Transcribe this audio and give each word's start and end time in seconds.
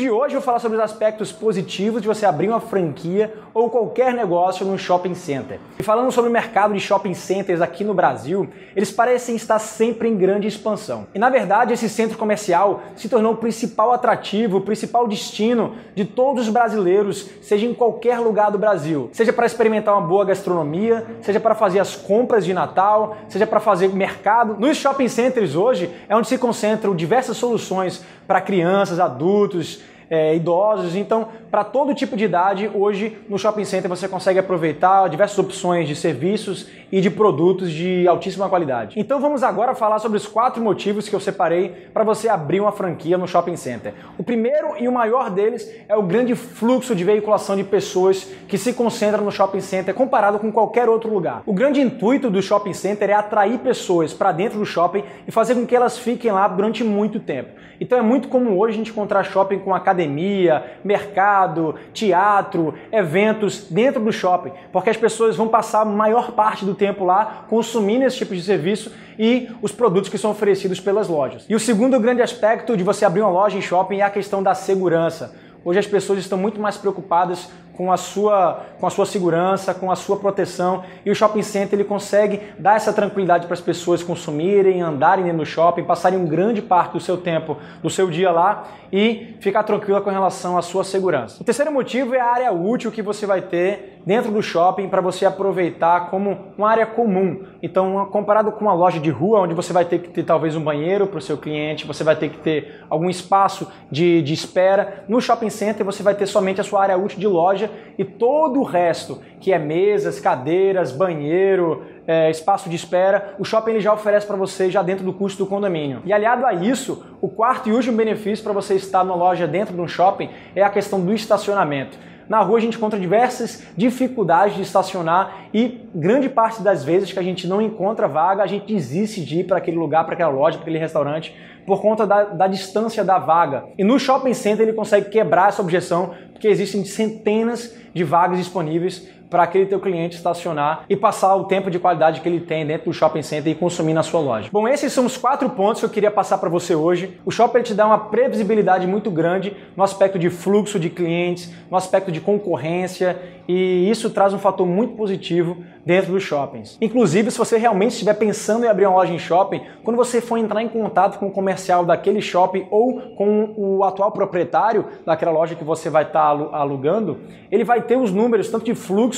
de 0.00 0.10
hoje 0.10 0.34
eu 0.34 0.40
vou 0.40 0.44
falar 0.44 0.58
sobre 0.58 0.76
os 0.76 0.82
aspectos 0.82 1.30
positivos 1.30 2.02
de 2.02 2.08
você 2.08 2.26
abrir 2.26 2.48
uma 2.48 2.60
franquia 2.60 3.32
ou 3.52 3.70
qualquer 3.70 4.12
negócio 4.12 4.66
num 4.66 4.76
shopping 4.76 5.14
center. 5.14 5.60
E 5.78 5.82
falando 5.82 6.10
sobre 6.10 6.28
o 6.28 6.32
mercado 6.32 6.74
de 6.74 6.80
shopping 6.80 7.14
centers 7.14 7.60
aqui 7.60 7.84
no 7.84 7.94
Brasil, 7.94 8.48
eles 8.74 8.90
parecem 8.90 9.36
estar 9.36 9.58
sempre 9.58 10.08
em 10.08 10.16
grande 10.16 10.48
expansão. 10.48 11.06
E 11.14 11.18
na 11.18 11.30
verdade, 11.30 11.72
esse 11.72 11.88
centro 11.88 12.18
comercial 12.18 12.82
se 12.96 13.08
tornou 13.08 13.34
o 13.34 13.36
principal 13.36 13.92
atrativo, 13.92 14.56
o 14.56 14.60
principal 14.60 15.06
destino 15.06 15.74
de 15.94 16.04
todos 16.04 16.48
os 16.48 16.52
brasileiros, 16.52 17.28
seja 17.40 17.66
em 17.66 17.74
qualquer 17.74 18.18
lugar 18.18 18.50
do 18.50 18.58
Brasil. 18.58 19.08
Seja 19.12 19.32
para 19.32 19.46
experimentar 19.46 19.94
uma 19.94 20.06
boa 20.06 20.24
gastronomia, 20.24 21.06
seja 21.22 21.38
para 21.38 21.54
fazer 21.54 21.78
as 21.78 21.94
compras 21.94 22.44
de 22.44 22.52
Natal, 22.52 23.16
seja 23.28 23.46
para 23.46 23.60
fazer 23.60 23.88
mercado. 23.88 24.56
Nos 24.58 24.76
shopping 24.76 25.08
centers 25.08 25.54
hoje 25.54 25.90
é 26.08 26.16
onde 26.16 26.26
se 26.26 26.38
concentram 26.38 26.94
diversas 26.94 27.36
soluções 27.36 28.04
para 28.26 28.40
crianças, 28.40 28.98
adultos, 28.98 29.83
é, 30.08 30.34
idosos. 30.34 30.96
Então, 30.96 31.28
para 31.50 31.64
todo 31.64 31.94
tipo 31.94 32.16
de 32.16 32.24
idade, 32.24 32.70
hoje 32.72 33.16
no 33.28 33.38
shopping 33.38 33.64
center 33.64 33.88
você 33.88 34.08
consegue 34.08 34.38
aproveitar 34.38 35.08
diversas 35.08 35.38
opções 35.38 35.88
de 35.88 35.96
serviços 35.96 36.68
e 36.90 37.00
de 37.00 37.10
produtos 37.10 37.72
de 37.72 38.06
altíssima 38.06 38.48
qualidade. 38.48 38.98
Então, 38.98 39.20
vamos 39.20 39.42
agora 39.42 39.74
falar 39.74 39.98
sobre 39.98 40.16
os 40.16 40.26
quatro 40.26 40.62
motivos 40.62 41.08
que 41.08 41.14
eu 41.14 41.20
separei 41.20 41.88
para 41.92 42.04
você 42.04 42.28
abrir 42.28 42.60
uma 42.60 42.72
franquia 42.72 43.18
no 43.18 43.26
shopping 43.26 43.56
center. 43.56 43.94
O 44.16 44.22
primeiro 44.22 44.76
e 44.78 44.86
o 44.86 44.92
maior 44.92 45.30
deles 45.30 45.68
é 45.88 45.96
o 45.96 46.02
grande 46.02 46.34
fluxo 46.34 46.94
de 46.94 47.02
veiculação 47.02 47.56
de 47.56 47.64
pessoas 47.64 48.24
que 48.46 48.56
se 48.56 48.72
concentram 48.72 49.24
no 49.24 49.32
shopping 49.32 49.60
center 49.60 49.94
comparado 49.94 50.38
com 50.38 50.52
qualquer 50.52 50.88
outro 50.88 51.12
lugar. 51.12 51.42
O 51.46 51.52
grande 51.52 51.80
intuito 51.80 52.30
do 52.30 52.40
shopping 52.40 52.72
center 52.72 53.10
é 53.10 53.14
atrair 53.14 53.58
pessoas 53.58 54.12
para 54.12 54.30
dentro 54.32 54.58
do 54.58 54.66
shopping 54.66 55.02
e 55.26 55.32
fazer 55.32 55.54
com 55.54 55.66
que 55.66 55.74
elas 55.74 55.98
fiquem 55.98 56.30
lá 56.30 56.46
durante 56.46 56.84
muito 56.84 57.18
tempo. 57.18 57.50
Então, 57.80 57.98
é 57.98 58.02
muito 58.02 58.28
comum 58.28 58.56
hoje 58.56 58.74
a 58.74 58.76
gente 58.78 58.90
encontrar 58.90 59.24
shopping 59.24 59.58
com 59.58 59.74
academia 59.74 60.03
academia, 60.04 60.64
mercado, 60.84 61.74
teatro, 61.92 62.74
eventos 62.92 63.66
dentro 63.70 64.02
do 64.02 64.12
shopping, 64.12 64.52
porque 64.72 64.90
as 64.90 64.96
pessoas 64.96 65.36
vão 65.36 65.48
passar 65.48 65.80
a 65.80 65.84
maior 65.84 66.32
parte 66.32 66.64
do 66.64 66.74
tempo 66.74 67.04
lá 67.04 67.44
consumindo 67.48 68.04
esse 68.04 68.18
tipo 68.18 68.34
de 68.34 68.42
serviço 68.42 68.92
e 69.18 69.48
os 69.62 69.72
produtos 69.72 70.10
que 70.10 70.18
são 70.18 70.30
oferecidos 70.30 70.80
pelas 70.80 71.08
lojas. 71.08 71.44
E 71.48 71.54
o 71.54 71.60
segundo 71.60 71.98
grande 71.98 72.22
aspecto 72.22 72.76
de 72.76 72.84
você 72.84 73.04
abrir 73.04 73.22
uma 73.22 73.30
loja 73.30 73.56
em 73.56 73.62
shopping 73.62 73.98
é 73.98 74.02
a 74.02 74.10
questão 74.10 74.42
da 74.42 74.54
segurança. 74.54 75.34
Hoje 75.64 75.78
as 75.78 75.86
pessoas 75.86 76.18
estão 76.18 76.36
muito 76.36 76.60
mais 76.60 76.76
preocupadas 76.76 77.48
com 77.76 77.90
a 77.90 77.96
sua, 77.96 78.60
com 78.78 78.86
a 78.86 78.90
sua 78.90 79.06
segurança, 79.06 79.74
com 79.74 79.90
a 79.90 79.96
sua 79.96 80.16
proteção. 80.16 80.84
E 81.04 81.10
o 81.10 81.14
shopping 81.14 81.42
center 81.42 81.78
ele 81.78 81.88
consegue 81.88 82.40
dar 82.58 82.76
essa 82.76 82.92
tranquilidade 82.92 83.46
para 83.46 83.54
as 83.54 83.60
pessoas 83.60 84.02
consumirem, 84.02 84.82
andarem 84.82 85.24
dentro 85.24 85.38
do 85.38 85.46
shopping, 85.46 85.84
passarem 85.84 86.18
um 86.18 86.26
grande 86.26 86.62
parte 86.62 86.92
do 86.92 87.00
seu 87.00 87.16
tempo, 87.16 87.56
do 87.82 87.90
seu 87.90 88.08
dia 88.10 88.30
lá 88.30 88.64
e 88.92 89.36
ficar 89.40 89.64
tranquila 89.64 90.00
com 90.00 90.10
relação 90.10 90.56
à 90.56 90.62
sua 90.62 90.84
segurança. 90.84 91.42
O 91.42 91.44
terceiro 91.44 91.72
motivo 91.72 92.14
é 92.14 92.20
a 92.20 92.26
área 92.26 92.52
útil 92.52 92.92
que 92.92 93.02
você 93.02 93.26
vai 93.26 93.42
ter 93.42 94.00
dentro 94.06 94.30
do 94.30 94.42
shopping 94.42 94.88
para 94.88 95.00
você 95.00 95.24
aproveitar 95.24 96.10
como 96.10 96.52
uma 96.58 96.70
área 96.70 96.86
comum. 96.86 97.42
Então, 97.62 98.06
comparado 98.12 98.52
com 98.52 98.60
uma 98.60 98.74
loja 98.74 99.00
de 99.00 99.10
rua, 99.10 99.40
onde 99.40 99.54
você 99.54 99.72
vai 99.72 99.84
ter 99.84 99.98
que 99.98 100.10
ter 100.10 100.22
talvez 100.22 100.54
um 100.54 100.62
banheiro 100.62 101.06
para 101.06 101.18
o 101.18 101.22
seu 101.22 101.38
cliente, 101.38 101.86
você 101.86 102.04
vai 102.04 102.14
ter 102.14 102.28
que 102.28 102.38
ter 102.38 102.84
algum 102.88 103.08
espaço 103.08 103.66
de, 103.90 104.22
de 104.22 104.34
espera, 104.34 105.04
no 105.08 105.20
shopping 105.20 105.50
center 105.50 105.84
você 105.84 106.02
vai 106.02 106.14
ter 106.14 106.26
somente 106.26 106.60
a 106.60 106.64
sua 106.64 106.82
área 106.82 106.96
útil 106.96 107.18
de 107.18 107.26
loja 107.26 107.63
loja 107.64 107.70
e 107.96 108.04
todo 108.04 108.60
o 108.60 108.62
resto, 108.62 109.20
que 109.40 109.52
é 109.52 109.58
mesas, 109.58 110.20
cadeiras, 110.20 110.92
banheiro, 110.92 111.84
é, 112.06 112.30
espaço 112.30 112.68
de 112.68 112.76
espera, 112.76 113.34
o 113.38 113.44
shopping 113.44 113.72
ele 113.72 113.80
já 113.80 113.92
oferece 113.92 114.26
para 114.26 114.36
você 114.36 114.70
já 114.70 114.82
dentro 114.82 115.04
do 115.04 115.12
custo 115.12 115.44
do 115.44 115.48
condomínio. 115.48 116.02
E 116.04 116.12
aliado 116.12 116.44
a 116.44 116.52
isso, 116.52 117.04
o 117.20 117.28
quarto 117.28 117.68
e 117.68 117.72
último 117.72 117.96
benefício 117.96 118.42
para 118.44 118.52
você 118.52 118.74
estar 118.74 119.04
numa 119.04 119.16
loja 119.16 119.46
dentro 119.46 119.74
de 119.74 119.80
um 119.80 119.88
shopping 119.88 120.28
é 120.54 120.62
a 120.62 120.70
questão 120.70 121.00
do 121.00 121.12
estacionamento. 121.12 121.96
Na 122.28 122.40
rua 122.40 122.56
a 122.56 122.60
gente 122.60 122.78
encontra 122.78 122.98
diversas 122.98 123.62
dificuldades 123.76 124.56
de 124.56 124.62
estacionar 124.62 125.44
e 125.52 125.86
grande 125.94 126.28
parte 126.28 126.62
das 126.62 126.82
vezes 126.82 127.12
que 127.12 127.18
a 127.18 127.22
gente 127.22 127.46
não 127.46 127.60
encontra 127.60 128.08
vaga, 128.08 128.42
a 128.42 128.46
gente 128.46 128.72
desiste 128.72 129.22
de 129.22 129.40
ir 129.40 129.44
para 129.44 129.58
aquele 129.58 129.76
lugar, 129.76 130.04
para 130.04 130.14
aquela 130.14 130.30
loja, 130.30 130.56
para 130.56 130.62
aquele 130.62 130.78
restaurante, 130.78 131.36
por 131.66 131.82
conta 131.82 132.06
da, 132.06 132.24
da 132.24 132.46
distância 132.46 133.04
da 133.04 133.18
vaga. 133.18 133.64
E 133.76 133.84
no 133.84 133.98
shopping 133.98 134.32
center 134.32 134.66
ele 134.66 134.74
consegue 134.74 135.10
quebrar 135.10 135.48
essa 135.48 135.60
objeção, 135.60 136.14
porque 136.44 136.52
existem 136.52 136.84
centenas 136.84 137.74
de 137.94 138.04
vagas 138.04 138.36
disponíveis 138.36 139.08
para 139.34 139.42
aquele 139.42 139.66
teu 139.66 139.80
cliente 139.80 140.14
estacionar 140.14 140.84
e 140.88 140.94
passar 140.94 141.34
o 141.34 141.42
tempo 141.42 141.68
de 141.68 141.80
qualidade 141.80 142.20
que 142.20 142.28
ele 142.28 142.38
tem 142.38 142.64
dentro 142.64 142.88
do 142.88 142.92
shopping 142.92 143.20
center 143.20 143.50
e 143.50 143.56
consumir 143.56 143.92
na 143.92 144.04
sua 144.04 144.20
loja. 144.20 144.48
Bom, 144.52 144.68
esses 144.68 144.92
são 144.92 145.04
os 145.04 145.16
quatro 145.16 145.50
pontos 145.50 145.80
que 145.80 145.86
eu 145.86 145.90
queria 145.90 146.10
passar 146.10 146.38
para 146.38 146.48
você 146.48 146.72
hoje. 146.72 147.18
O 147.26 147.32
shopping 147.32 147.62
te 147.62 147.74
dá 147.74 147.84
uma 147.84 147.98
previsibilidade 147.98 148.86
muito 148.86 149.10
grande 149.10 149.56
no 149.76 149.82
aspecto 149.82 150.20
de 150.20 150.30
fluxo 150.30 150.78
de 150.78 150.88
clientes, 150.88 151.52
no 151.68 151.76
aspecto 151.76 152.12
de 152.12 152.20
concorrência 152.20 153.18
e 153.46 153.90
isso 153.90 154.08
traz 154.10 154.32
um 154.32 154.38
fator 154.38 154.66
muito 154.66 154.94
positivo 154.94 155.56
dentro 155.84 156.12
dos 156.12 156.22
shoppings. 156.22 156.78
Inclusive, 156.80 157.30
se 157.30 157.36
você 157.36 157.58
realmente 157.58 157.92
estiver 157.92 158.14
pensando 158.14 158.64
em 158.64 158.68
abrir 158.68 158.86
uma 158.86 158.96
loja 158.96 159.12
em 159.12 159.18
shopping, 159.18 159.60
quando 159.82 159.96
você 159.96 160.20
for 160.20 160.38
entrar 160.38 160.62
em 160.62 160.68
contato 160.68 161.18
com 161.18 161.26
o 161.26 161.30
comercial 161.30 161.84
daquele 161.84 162.22
shopping 162.22 162.66
ou 162.70 163.00
com 163.16 163.52
o 163.56 163.84
atual 163.84 164.10
proprietário 164.12 164.86
daquela 165.04 165.30
loja 165.30 165.54
que 165.54 165.64
você 165.64 165.90
vai 165.90 166.04
estar 166.04 166.22
alugando, 166.22 167.20
ele 167.50 167.64
vai 167.64 167.82
ter 167.82 167.96
os 167.96 168.10
números 168.10 168.48
tanto 168.48 168.64
de 168.64 168.74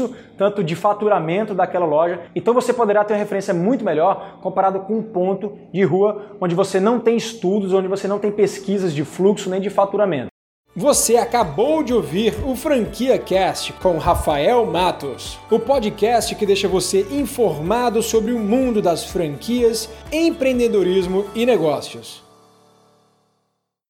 fluxo, 0.00 0.14
tanto 0.36 0.64
de 0.64 0.74
faturamento 0.74 1.54
daquela 1.54 1.84
loja. 1.84 2.20
Então 2.34 2.54
você 2.54 2.72
poderá 2.72 3.04
ter 3.04 3.14
uma 3.14 3.18
referência 3.18 3.52
muito 3.52 3.84
melhor 3.84 4.38
comparado 4.40 4.80
com 4.80 4.98
um 4.98 5.02
ponto 5.02 5.58
de 5.72 5.84
rua 5.84 6.36
onde 6.40 6.54
você 6.54 6.80
não 6.80 6.98
tem 6.98 7.16
estudos, 7.16 7.74
onde 7.74 7.88
você 7.88 8.08
não 8.08 8.18
tem 8.18 8.30
pesquisas 8.30 8.94
de 8.94 9.04
fluxo 9.04 9.50
nem 9.50 9.60
de 9.60 9.70
faturamento. 9.70 10.30
Você 10.76 11.16
acabou 11.16 11.82
de 11.82 11.92
ouvir 11.92 12.32
o 12.46 12.54
Franquia 12.54 13.18
Cast 13.18 13.72
com 13.74 13.98
Rafael 13.98 14.64
Matos, 14.64 15.36
o 15.50 15.58
podcast 15.58 16.32
que 16.36 16.46
deixa 16.46 16.68
você 16.68 17.04
informado 17.10 18.00
sobre 18.02 18.30
o 18.30 18.38
mundo 18.38 18.80
das 18.80 19.04
franquias, 19.04 19.90
empreendedorismo 20.12 21.24
e 21.34 21.44
negócios. 21.44 22.29